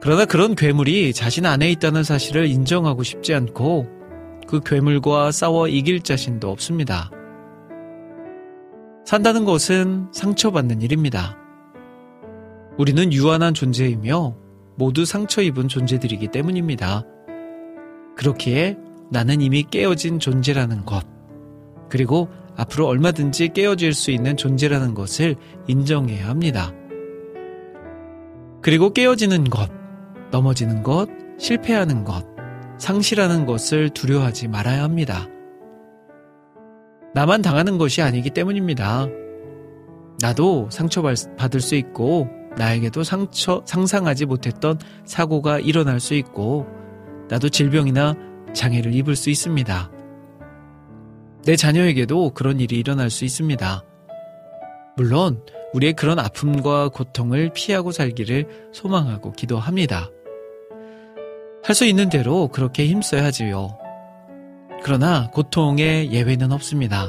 그러나 0.00 0.24
그런 0.24 0.56
괴물이 0.56 1.12
자신 1.12 1.46
안에 1.46 1.70
있다는 1.70 2.02
사실을 2.02 2.48
인정하고 2.48 3.04
싶지 3.04 3.34
않고 3.34 4.01
그 4.52 4.60
괴물과 4.60 5.32
싸워 5.32 5.66
이길 5.66 6.02
자신도 6.02 6.50
없습니다. 6.50 7.10
산다는 9.06 9.46
것은 9.46 10.08
상처받는 10.12 10.82
일입니다. 10.82 11.38
우리는 12.76 13.14
유한한 13.14 13.54
존재이며 13.54 14.36
모두 14.76 15.06
상처 15.06 15.40
입은 15.40 15.68
존재들이기 15.68 16.28
때문입니다. 16.28 17.02
그렇기에 18.14 18.76
나는 19.10 19.40
이미 19.40 19.62
깨어진 19.62 20.18
존재라는 20.18 20.84
것, 20.84 21.06
그리고 21.88 22.28
앞으로 22.54 22.88
얼마든지 22.88 23.54
깨어질 23.54 23.94
수 23.94 24.10
있는 24.10 24.36
존재라는 24.36 24.92
것을 24.92 25.36
인정해야 25.66 26.28
합니다. 26.28 26.74
그리고 28.60 28.92
깨어지는 28.92 29.44
것, 29.44 29.70
넘어지는 30.30 30.82
것, 30.82 31.08
실패하는 31.38 32.04
것, 32.04 32.31
상실하는 32.82 33.46
것을 33.46 33.90
두려워하지 33.90 34.48
말아야 34.48 34.82
합니다. 34.82 35.28
나만 37.14 37.40
당하는 37.40 37.78
것이 37.78 38.02
아니기 38.02 38.30
때문입니다. 38.30 39.06
나도 40.20 40.68
상처받을 40.68 41.60
수 41.60 41.76
있고, 41.76 42.28
나에게도 42.56 43.04
상처, 43.04 43.62
상상하지 43.64 44.26
못했던 44.26 44.80
사고가 45.04 45.60
일어날 45.60 46.00
수 46.00 46.14
있고, 46.14 46.66
나도 47.28 47.50
질병이나 47.50 48.16
장애를 48.52 48.92
입을 48.94 49.14
수 49.14 49.30
있습니다. 49.30 49.92
내 51.44 51.54
자녀에게도 51.54 52.30
그런 52.30 52.58
일이 52.58 52.80
일어날 52.80 53.10
수 53.10 53.24
있습니다. 53.24 53.84
물론, 54.96 55.44
우리의 55.72 55.92
그런 55.92 56.18
아픔과 56.18 56.88
고통을 56.88 57.52
피하고 57.54 57.92
살기를 57.92 58.70
소망하고 58.72 59.30
기도합니다. 59.30 60.10
할 61.64 61.74
수 61.74 61.84
있는 61.84 62.08
대로 62.08 62.48
그렇게 62.48 62.86
힘써야 62.86 63.24
하지요. 63.24 63.78
그러나 64.82 65.30
고통의 65.30 66.12
예외는 66.12 66.50
없습니다. 66.52 67.08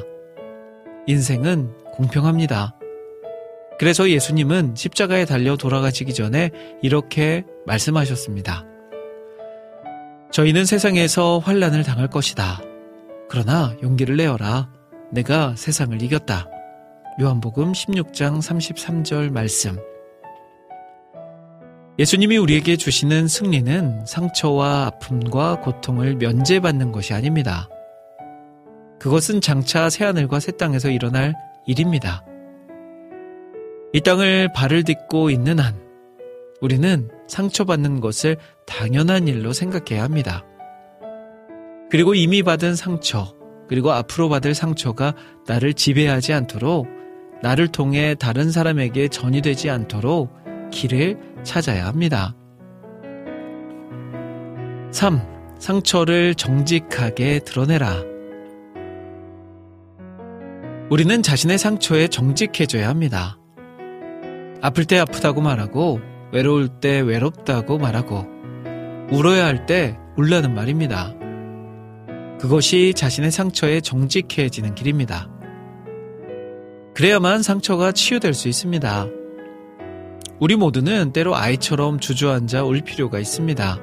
인생은 1.06 1.72
공평합니다. 1.92 2.76
그래서 3.78 4.08
예수님은 4.08 4.76
십자가에 4.76 5.24
달려 5.24 5.56
돌아가시기 5.56 6.14
전에 6.14 6.50
이렇게 6.82 7.44
말씀하셨습니다. 7.66 8.64
저희는 10.30 10.64
세상에서 10.64 11.40
환란을 11.40 11.82
당할 11.82 12.08
것이다. 12.08 12.60
그러나 13.28 13.74
용기를 13.82 14.16
내어라. 14.16 14.70
내가 15.10 15.54
세상을 15.56 16.00
이겼다. 16.00 16.48
요한복음 17.20 17.72
16장 17.72 18.38
33절 18.38 19.30
말씀. 19.30 19.78
예수님이 21.96 22.38
우리에게 22.38 22.76
주시는 22.76 23.28
승리는 23.28 24.04
상처와 24.04 24.86
아픔과 24.86 25.60
고통을 25.60 26.16
면제받는 26.16 26.90
것이 26.90 27.14
아닙니다. 27.14 27.68
그것은 28.98 29.40
장차 29.40 29.88
새하늘과 29.88 30.40
새 30.40 30.50
땅에서 30.52 30.90
일어날 30.90 31.34
일입니다. 31.68 32.24
이 33.92 34.00
땅을 34.00 34.52
발을 34.52 34.82
딛고 34.82 35.30
있는 35.30 35.60
한, 35.60 35.80
우리는 36.60 37.08
상처받는 37.28 38.00
것을 38.00 38.38
당연한 38.66 39.28
일로 39.28 39.52
생각해야 39.52 40.02
합니다. 40.02 40.44
그리고 41.90 42.14
이미 42.14 42.42
받은 42.42 42.74
상처, 42.74 43.36
그리고 43.68 43.92
앞으로 43.92 44.28
받을 44.28 44.52
상처가 44.52 45.14
나를 45.46 45.74
지배하지 45.74 46.32
않도록, 46.32 46.88
나를 47.40 47.68
통해 47.68 48.16
다른 48.16 48.50
사람에게 48.50 49.06
전이되지 49.08 49.70
않도록 49.70 50.32
길을 50.72 51.33
찾아야 51.44 51.86
합니다. 51.86 52.34
3. 54.90 55.20
상처를 55.58 56.34
정직하게 56.34 57.40
드러내라. 57.40 58.02
우리는 60.90 61.22
자신의 61.22 61.58
상처에 61.58 62.08
정직해져야 62.08 62.88
합니다. 62.88 63.38
아플 64.60 64.84
때 64.84 64.98
아프다고 64.98 65.40
말하고, 65.40 66.00
외로울 66.32 66.68
때 66.68 67.00
외롭다고 67.00 67.78
말하고, 67.78 68.26
울어야 69.10 69.46
할 69.46 69.66
때 69.66 69.96
울라는 70.16 70.54
말입니다. 70.54 71.14
그것이 72.40 72.92
자신의 72.94 73.30
상처에 73.30 73.80
정직해지는 73.80 74.74
길입니다. 74.74 75.28
그래야만 76.94 77.42
상처가 77.42 77.92
치유될 77.92 78.34
수 78.34 78.48
있습니다. 78.48 79.06
우리 80.40 80.56
모두는 80.56 81.12
때로 81.12 81.36
아이처럼 81.36 82.00
주저앉아 82.00 82.64
울 82.64 82.80
필요가 82.80 83.18
있습니다. 83.18 83.78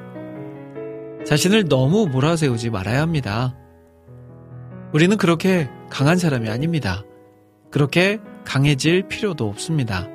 자신을 1.26 1.68
너무 1.68 2.06
몰아세우지 2.06 2.70
말아야 2.70 3.00
합니다. 3.00 3.56
우리는 4.92 5.16
그렇게 5.16 5.70
강한 5.88 6.18
사람이 6.18 6.48
아닙니다. 6.50 7.04
그렇게 7.70 8.18
강해질 8.44 9.08
필요도 9.08 9.48
없습니다. 9.48 10.08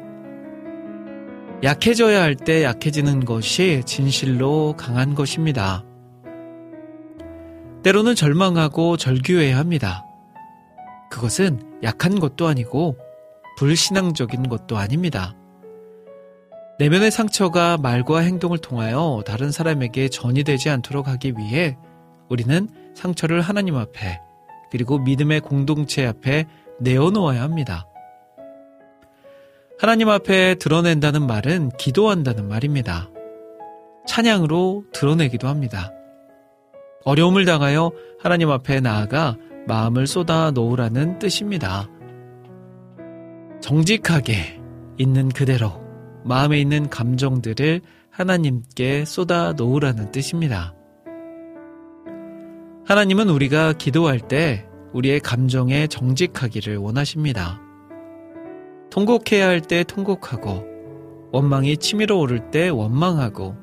약해져야 1.64 2.22
할 2.22 2.36
때 2.36 2.64
약해지는 2.64 3.26
것이 3.26 3.82
진실로 3.86 4.76
강한 4.78 5.16
것입니다. 5.16 5.84
때로는 7.82 8.14
절망하고 8.14 8.98
절규해야 8.98 9.58
합니다. 9.58 10.06
그것은 11.10 11.80
약한 11.82 12.20
것도 12.20 12.46
아니고 12.46 12.96
불신앙적인 13.58 14.50
것도 14.50 14.78
아닙니다. 14.78 15.34
내면의 16.80 17.10
상처가 17.10 17.78
말과 17.78 18.20
행동을 18.20 18.60
통하여 18.60 19.24
다른 19.26 19.52
사람에게 19.52 20.10
전이 20.10 20.44
되지 20.44 20.70
않도록 20.70 21.08
하기 21.08 21.34
위해 21.38 21.76
우리는 22.30 22.70
상처를 22.94 23.42
하나님 23.42 23.76
앞에 23.76 24.20
그리고 24.70 25.00
믿음의 25.00 25.42
공동체 25.42 26.06
앞에 26.06 26.46
내어놓아야 26.80 27.42
합니다. 27.42 27.88
하나님 29.80 30.10
앞에 30.10 30.56
드러낸다는 30.56 31.26
말은 31.26 31.72
기도한다는 31.78 32.48
말입니다. 32.48 33.10
찬양으로 34.08 34.86
드러내기도 34.94 35.48
합니다. 35.48 35.92
어려움을 37.06 37.46
당하여 37.46 37.92
하나님 38.20 38.52
앞에 38.52 38.82
나아가 38.82 39.36
마음을 39.68 40.06
쏟아 40.06 40.52
놓으라는 40.52 41.20
뜻입니다. 41.20 41.90
정직하게 43.62 44.60
있는 44.98 45.30
그대로 45.30 45.87
마음에 46.28 46.60
있는 46.60 46.90
감정들을 46.90 47.82
하나님께 48.12 49.06
쏟아 49.06 49.54
놓으라는 49.54 50.12
뜻입니다. 50.12 50.74
하나님은 52.86 53.30
우리가 53.30 53.74
기도할 53.74 54.20
때 54.20 54.66
우리의 54.94 55.20
감정에 55.20 55.88
정직하기를 55.88 56.78
원하십니다. 56.78 57.62
통곡해야 58.90 59.48
할 59.48 59.62
때 59.62 59.84
통곡하고, 59.84 60.64
원망이 61.32 61.78
치밀어 61.78 62.16
오를 62.16 62.50
때 62.52 62.70
원망하고, 62.70 63.56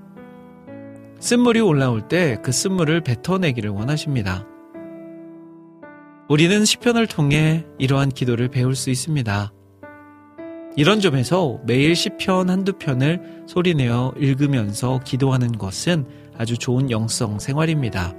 쓴물이 1.20 1.60
올라올 1.60 2.08
때 2.08 2.36
그 2.42 2.52
쓴물을 2.52 3.00
뱉어내기를 3.00 3.70
원하십니다. 3.70 4.46
우리는 6.28 6.64
시편을 6.64 7.06
통해 7.06 7.64
이러한 7.78 8.10
기도를 8.10 8.48
배울 8.48 8.74
수 8.74 8.90
있습니다. 8.90 9.53
이런 10.76 11.00
점에서 11.00 11.60
매일 11.64 11.94
시편 11.94 12.50
한두 12.50 12.72
편을 12.74 13.44
소리내어 13.46 14.14
읽으면서 14.18 15.00
기도하는 15.04 15.52
것은 15.52 16.06
아주 16.36 16.58
좋은 16.58 16.90
영성 16.90 17.38
생활입니다. 17.38 18.12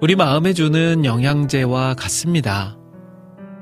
우리 0.00 0.16
마음에 0.16 0.52
주는 0.52 1.04
영양제와 1.04 1.94
같습니다. 1.94 2.78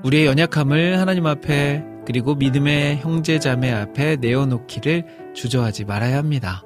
우리의 0.05 0.27
연약함을 0.27 0.99
하나님 0.99 1.27
앞에 1.27 1.85
그리고 2.07 2.35
믿음의 2.35 2.99
형제 2.99 3.39
자매 3.39 3.73
앞에 3.73 4.17
내어놓기를 4.17 5.33
주저하지 5.35 5.85
말아야 5.85 6.19
합니다. 6.19 6.63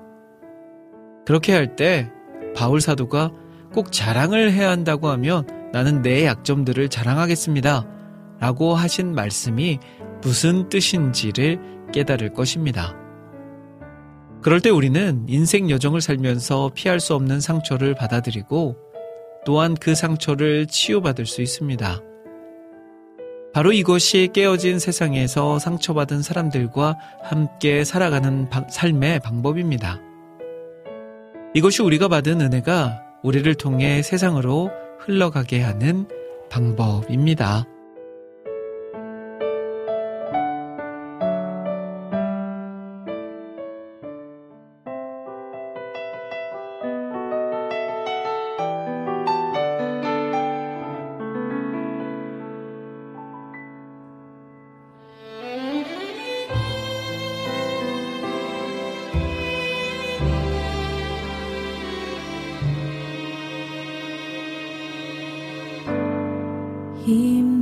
그렇게 1.26 1.52
할 1.52 1.76
때 1.76 2.10
바울 2.54 2.80
사도가 2.80 3.32
꼭 3.74 3.92
자랑을 3.92 4.52
해야 4.52 4.70
한다고 4.70 5.08
하면 5.08 5.46
나는 5.72 6.00
내 6.00 6.24
약점들을 6.24 6.88
자랑하겠습니다. 6.88 7.95
라고 8.40 8.74
하신 8.74 9.14
말씀이 9.14 9.78
무슨 10.22 10.68
뜻인지를 10.68 11.60
깨달을 11.92 12.32
것입니다. 12.32 12.94
그럴 14.42 14.60
때 14.60 14.70
우리는 14.70 15.24
인생 15.28 15.70
여정을 15.70 16.00
살면서 16.00 16.70
피할 16.74 17.00
수 17.00 17.14
없는 17.14 17.40
상처를 17.40 17.94
받아들이고 17.94 18.76
또한 19.44 19.74
그 19.74 19.94
상처를 19.94 20.66
치유받을 20.66 21.26
수 21.26 21.42
있습니다. 21.42 22.00
바로 23.54 23.72
이것이 23.72 24.28
깨어진 24.34 24.78
세상에서 24.78 25.58
상처받은 25.58 26.20
사람들과 26.20 26.96
함께 27.22 27.84
살아가는 27.84 28.50
삶의 28.68 29.20
방법입니다. 29.20 30.00
이것이 31.54 31.82
우리가 31.82 32.08
받은 32.08 32.40
은혜가 32.40 33.02
우리를 33.22 33.54
통해 33.54 34.02
세상으로 34.02 34.70
흘러가게 34.98 35.62
하는 35.62 36.06
방법입니다. 36.50 37.64
힘 67.06 67.55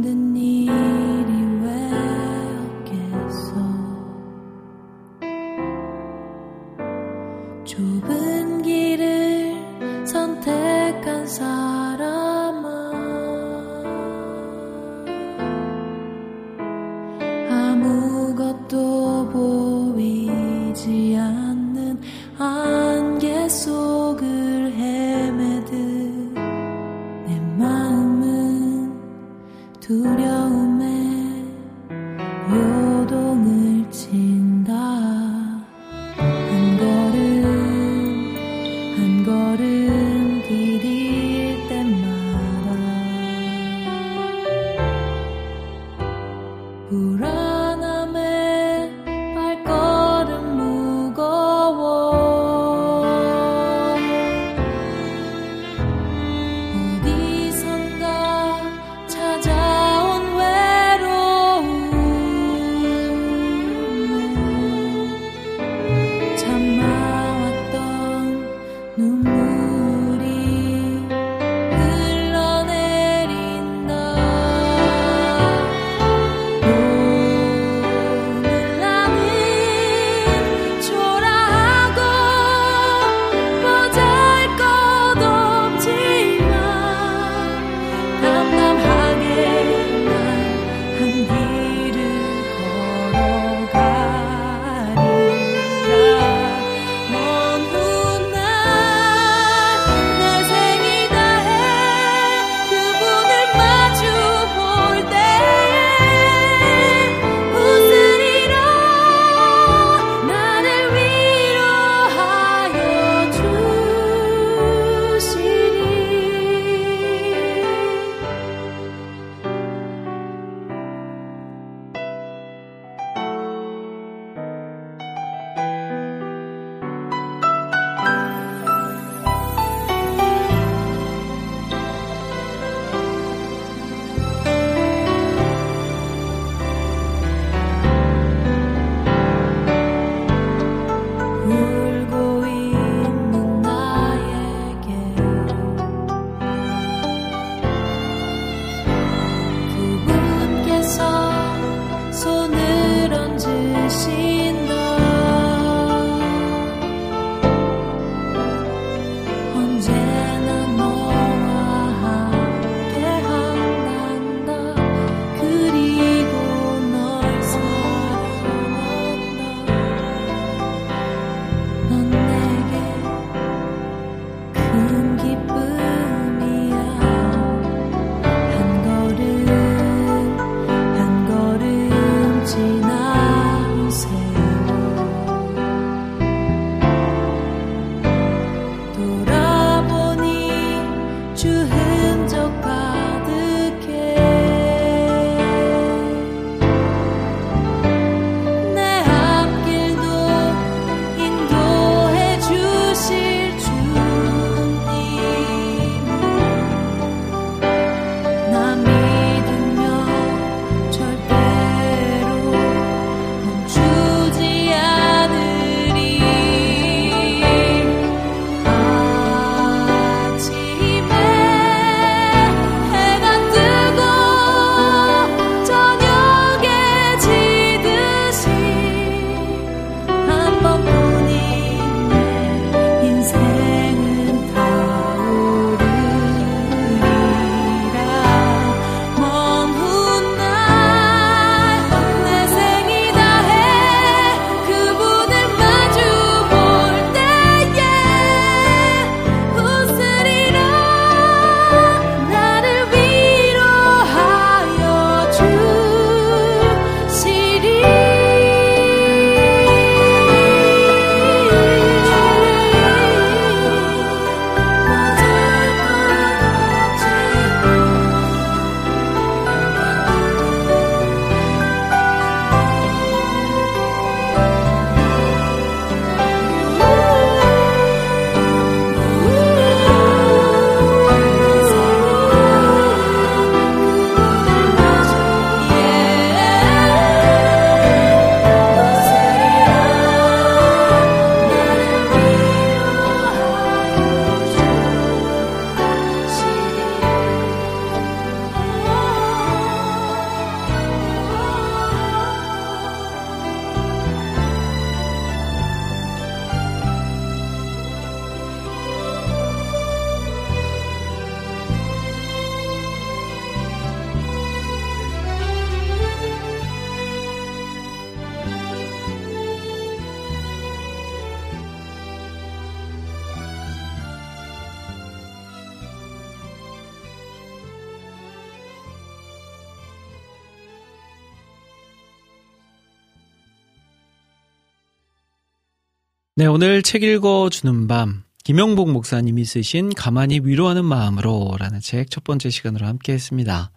네, 336.37 336.47
오늘 336.47 336.83
책 336.83 337.05
읽어주는 337.05 337.87
밤, 337.87 338.25
김영복 338.43 338.91
목사님이 338.91 339.45
쓰신 339.45 339.95
가만히 339.95 340.41
위로하는 340.43 340.85
마음으로 340.85 341.55
라는 341.61 341.79
책 341.79 342.11
첫 342.11 342.25
번째 342.25 342.51
시간으로 342.51 342.87
함께 342.87 343.13
했습니다. 343.13 343.71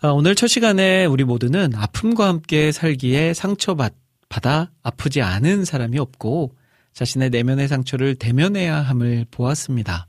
아, 0.00 0.08
오늘 0.10 0.36
첫 0.36 0.46
시간에 0.46 1.04
우리 1.04 1.24
모두는 1.24 1.74
아픔과 1.74 2.28
함께 2.28 2.70
살기에 2.70 3.34
상처받아 3.34 4.70
아프지 4.84 5.20
않은 5.20 5.64
사람이 5.64 5.98
없고 5.98 6.54
자신의 6.92 7.30
내면의 7.30 7.66
상처를 7.66 8.14
대면해야 8.14 8.76
함을 8.76 9.26
보았습니다. 9.28 10.06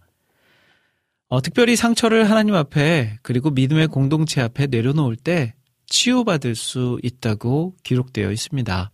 어, 1.29 1.41
특별히 1.41 1.75
상처를 1.75 2.29
하나님 2.29 2.53
앞에 2.53 3.17
그리고 3.23 3.49
믿음의 3.49 3.87
공동체 3.87 4.39
앞에 4.41 4.67
내려놓을 4.67 5.15
때 5.15 5.55
치유받을 5.87 6.53
수 6.53 6.99
있다고 7.01 7.75
기록되어 7.83 8.31
있습니다. 8.31 8.91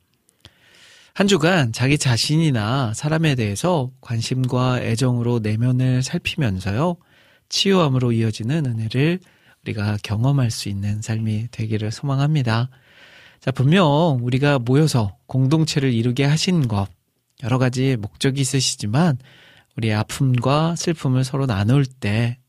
한 1.15 1.29
주간 1.29 1.71
자기 1.71 1.97
자신이나 1.97 2.93
사람에 2.93 3.35
대해서 3.35 3.89
관심과 4.01 4.81
애정으로 4.81 5.39
내면을 5.39 6.03
살피면서요, 6.03 6.97
치유함으로 7.47 8.11
이어지는 8.11 8.65
은혜를 8.65 9.21
우리가 9.63 9.97
경험할 10.03 10.51
수 10.51 10.67
있는 10.67 11.01
삶이 11.01 11.47
되기를 11.51 11.93
소망합니다. 11.93 12.69
자, 13.39 13.51
분명 13.51 14.19
우리가 14.23 14.59
모여서 14.59 15.15
공동체를 15.27 15.93
이루게 15.93 16.25
하신 16.25 16.67
것, 16.67 16.89
여러 17.43 17.59
가지 17.59 17.95
목적이 17.95 18.41
있으시지만, 18.41 19.17
우리의 19.77 19.93
아픔과 19.93 20.75
슬픔을 20.75 21.23
서로 21.23 21.45
나눌 21.45 21.85
때, 21.85 22.39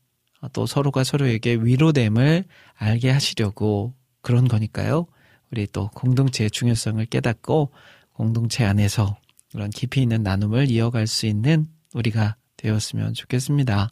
또 0.51 0.65
서로가 0.65 1.05
서로에게 1.05 1.55
위로됨을 1.55 2.43
알게 2.73 3.11
하시려고 3.11 3.93
그런 4.21 4.49
거니까요. 4.49 5.07
우리 5.51 5.67
또 5.67 5.89
공동체의 5.93 6.51
중요성을 6.51 7.05
깨닫고 7.05 7.71
공동체 8.17 8.65
안에서 8.65 9.15
그런 9.51 9.69
깊이 9.69 10.01
있는 10.01 10.23
나눔을 10.23 10.71
이어갈 10.71 11.05
수 11.05 11.27
있는 11.27 11.67
우리가 11.93 12.35
되었으면 12.57 13.13
좋겠습니다. 13.13 13.91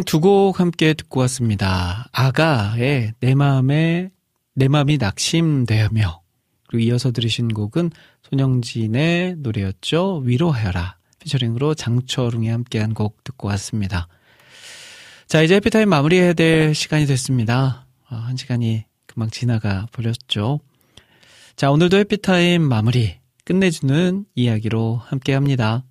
사장 0.00 0.04
두곡 0.04 0.60
함께 0.60 0.94
듣고 0.94 1.20
왔습니다. 1.20 2.08
아가의 2.12 3.12
내 3.20 3.34
마음에 3.34 4.10
내 4.54 4.68
마음이 4.68 4.98
낙심되며 4.98 6.22
그리고 6.68 6.84
이어서 6.84 7.12
들으신 7.12 7.48
곡은 7.48 7.90
손영진의 8.22 9.36
노래였죠. 9.38 10.22
위로하여라. 10.24 10.96
피처링으로 11.18 11.74
장철웅이 11.74 12.48
함께한 12.48 12.94
곡 12.94 13.22
듣고 13.24 13.48
왔습니다. 13.48 14.08
자, 15.26 15.42
이제 15.42 15.56
해피타임 15.56 15.88
마무리해야 15.88 16.32
될 16.32 16.74
시간이 16.74 17.06
됐습니다. 17.06 17.86
아, 18.08 18.16
한 18.16 18.36
시간이 18.36 18.84
금방 19.06 19.30
지나가 19.30 19.86
버렸죠. 19.92 20.60
자, 21.56 21.70
오늘도 21.70 21.98
해피타임 21.98 22.62
마무리 22.62 23.16
끝내주는 23.44 24.24
이야기로 24.34 25.00
함께 25.04 25.34
합니다. 25.34 25.84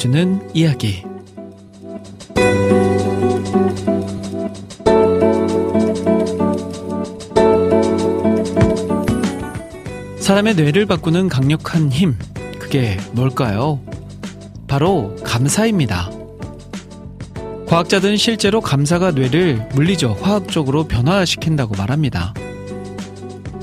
끝내주는 0.00 0.40
이야기. 0.54 1.02
사람의 10.18 10.54
뇌를 10.54 10.86
바꾸는 10.86 11.28
강력한 11.28 11.90
힘, 11.90 12.16
그게 12.58 12.96
뭘까요? 13.12 13.80
바로 14.66 15.14
감사입니다. 15.22 16.10
과학자들은 17.66 18.16
실제로 18.16 18.60
감사가 18.60 19.12
뇌를 19.12 19.68
물리적, 19.74 20.26
화학적으로 20.26 20.84
변화시킨다고 20.84 21.74
말합니다. 21.76 22.34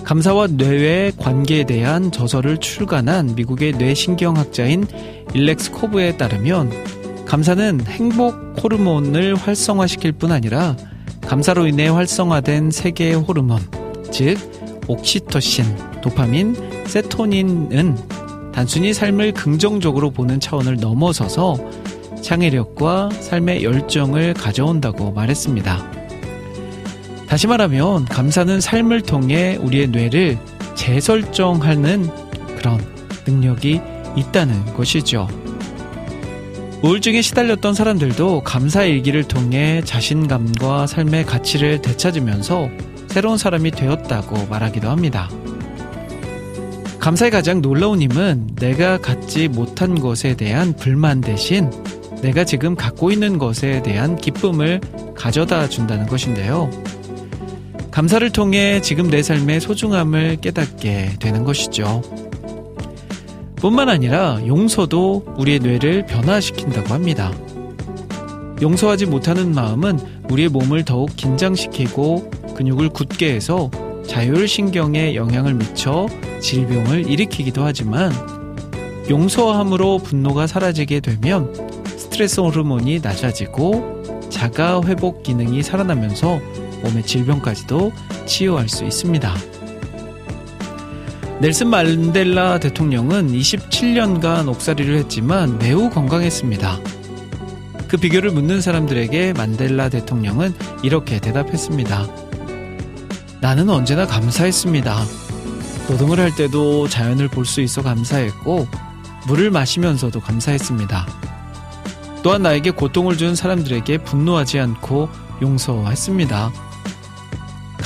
감사와 0.04 0.48
뇌의 0.48 1.14
관계에 1.18 1.66
대한 1.66 2.12
저서를 2.12 2.60
출간한 2.60 3.36
미국의 3.36 3.74
뇌신경학자인 3.74 4.86
일렉스 5.34 5.72
코브에 5.72 6.18
따르면 6.18 6.72
감사는 7.26 7.82
행복 7.88 8.56
호르몬을 8.64 9.36
활성화시킬 9.36 10.14
뿐 10.14 10.32
아니라 10.32 10.76
감사로 11.22 11.68
인해 11.68 11.88
활성화된 11.90 12.72
세 12.72 12.92
개의 12.92 13.16
호르몬, 13.16 13.60
즉 14.12 14.38
옥시토신, 14.88 15.66
도파민, 16.02 16.56
세토닌은 16.88 17.98
단순히 18.54 18.94
삶을 18.94 19.34
긍정적으로 19.34 20.10
보는 20.10 20.40
차원을 20.40 20.78
넘어서서 20.78 21.58
창의력과 22.22 23.10
삶의 23.12 23.64
열정을 23.64 24.34
가져온다고 24.34 25.12
말했습니다. 25.12 25.92
다시 27.28 27.46
말하면 27.46 28.06
감사는 28.06 28.62
삶을 28.62 29.02
통해 29.02 29.58
우리의 29.58 29.90
뇌를 29.90 30.38
재설정하는 30.76 32.10
그런 32.56 32.80
능력이 33.28 33.82
있다는 34.16 34.74
것이죠. 34.74 35.28
우울증에 36.84 37.22
시달렸던 37.22 37.74
사람들도 37.74 38.42
감사 38.44 38.84
일기를 38.84 39.24
통해 39.24 39.82
자신감과 39.84 40.86
삶의 40.86 41.26
가치를 41.26 41.82
되찾으면서 41.82 42.70
새로운 43.08 43.38
사람이 43.38 43.72
되었다고 43.72 44.46
말하기도 44.48 44.88
합니다. 44.88 45.30
감사의 47.00 47.32
가장 47.32 47.62
놀라운 47.62 48.02
힘은 48.02 48.50
내가 48.56 48.98
갖지 48.98 49.48
못한 49.48 50.00
것에 50.00 50.36
대한 50.36 50.76
불만 50.76 51.22
대신 51.22 51.72
내가 52.22 52.44
지금 52.44 52.76
갖고 52.76 53.12
있는 53.12 53.38
것에 53.38 53.82
대한 53.82 54.16
기쁨을 54.16 54.82
가져다 55.16 55.70
준다는 55.70 56.06
것인데요. 56.06 56.70
감사를 57.92 58.30
통해 58.32 58.82
지금 58.82 59.10
내 59.10 59.24
삶의 59.24 59.62
소중함을 59.62 60.38
깨닫게 60.42 61.16
되는 61.20 61.44
것이죠. 61.44 62.04
뿐만 63.58 63.90
아니라 63.90 64.40
용서도 64.46 65.34
우리의 65.38 65.60
뇌를 65.60 66.06
변화시킨다고 66.06 66.94
합니다. 66.94 67.34
용서하지 68.62 69.08
못하는 69.08 69.52
마음은 69.54 70.00
우리의 70.30 70.50
몸을 70.50 70.86
더욱 70.86 71.10
긴장시키고 71.16 72.30
근육을 72.56 72.90
굳게 72.90 73.34
해서 73.34 73.70
자율신경에 74.08 75.16
영향을 75.16 75.56
미쳐 75.56 76.08
질병을 76.40 77.10
일으키기도 77.10 77.64
하지만 77.64 78.12
용서함으로 79.10 80.00
분노가 80.00 80.48
사라지게 80.48 81.00
되면 81.00 81.54
스트레스 81.86 82.40
호르몬이 82.40 83.00
낮아지고 83.00 84.30
자가 84.30 84.82
회복 84.86 85.24
기능이 85.24 85.64
살아나면서 85.64 86.40
몸의 86.84 87.04
질병까지도 87.04 87.92
치유할 88.26 88.70
수 88.70 88.86
있습니다. 88.86 89.57
넬슨 91.40 91.68
만델라 91.68 92.60
대통령은 92.60 93.32
27년간 93.32 94.48
옥살이를 94.48 94.98
했지만 94.98 95.60
매우 95.60 95.90
건강했습니다. 95.92 96.80
그 97.88 97.98
비결을 97.98 98.32
묻는 98.32 98.60
사람들에게 98.60 99.34
만델라 99.34 99.90
대통령은 99.90 100.56
이렇게 100.82 101.20
대답했습니다. 101.20 102.08
나는 103.40 103.70
언제나 103.70 104.08
감사했습니다. 104.08 105.06
노동을 105.90 106.20
할 106.20 106.36
때도 106.36 106.88
자연을 106.90 107.28
볼 107.28 107.46
수 107.46 107.62
있어 107.62 107.84
감사했고, 107.84 108.68
물을 109.28 109.52
마시면서도 109.52 110.20
감사했습니다. 110.20 111.06
또한 112.24 112.42
나에게 112.42 112.72
고통을 112.72 113.16
준 113.18 113.36
사람들에게 113.36 114.00
분노하지 114.00 114.60
않고 114.60 115.08
용서했습니다. 115.42 116.52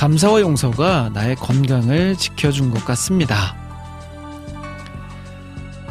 감사와 0.02 0.40
용서가 0.40 1.10
나의 1.14 1.36
건강을 1.36 2.16
지켜준 2.16 2.72
것 2.72 2.84
같습니다. 2.86 3.54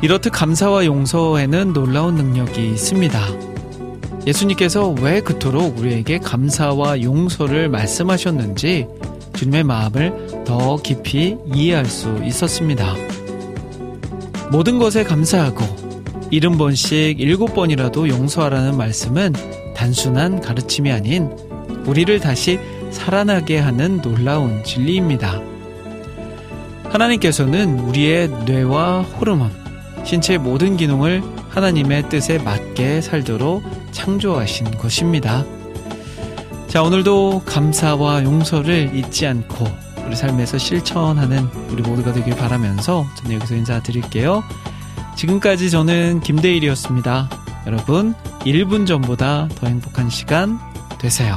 이렇듯 0.02 0.34
감사와 0.34 0.86
용서에는 0.86 1.72
놀라운 1.72 2.16
능력이 2.16 2.72
있습니다. 2.72 3.20
예수님께서 4.28 4.90
왜 4.90 5.22
그토록 5.22 5.80
우리에게 5.80 6.18
감사와 6.18 7.02
용서를 7.04 7.70
말씀하셨는지 7.70 8.86
주님의 9.34 9.64
마음을 9.64 10.44
더 10.46 10.76
깊이 10.76 11.38
이해할 11.56 11.86
수 11.86 12.14
있었습니다. 12.22 12.94
모든 14.52 14.78
것에 14.78 15.06
감사하고 15.06 15.64
일흔 16.32 16.58
번씩 16.58 17.18
일곱 17.18 17.54
번이라도 17.54 18.10
용서하라는 18.10 18.76
말씀은 18.76 19.32
단순한 19.74 20.42
가르침이 20.42 20.92
아닌 20.92 21.30
우리를 21.86 22.20
다시 22.20 22.60
살아나게 22.92 23.60
하는 23.60 24.02
놀라운 24.02 24.64
진리입니다. 24.64 25.42
하나님께서는 26.90 27.80
우리의 27.80 28.28
뇌와 28.46 29.02
호르몬, 29.02 29.52
신체의 30.04 30.40
모든 30.40 30.78
기능을 30.78 31.24
하나님의 31.50 32.10
뜻에 32.10 32.38
맞게 32.38 33.02
살도록 33.02 33.64
창조하신 33.92 34.78
것입니다. 34.78 35.46
자, 36.68 36.84
오늘도 36.84 37.44
감사와 37.46 38.24
용서를 38.24 38.96
잊지 38.96 39.28
않고 39.28 39.68
우리 40.06 40.16
삶에서 40.16 40.58
실천하는 40.58 41.48
우리 41.70 41.82
모두가 41.82 42.14
되길 42.14 42.36
바라면서 42.36 43.06
저는 43.16 43.36
여기서 43.36 43.56
인사드릴게요. 43.56 44.44
지금까지 45.16 45.70
저는 45.70 46.22
김대일이었습니다. 46.22 47.30
여러분, 47.68 48.14
1분 48.40 48.88
전보다 48.88 49.48
더 49.56 49.68
행복한 49.68 50.10
시간 50.10 50.60
되세요. 51.00 51.36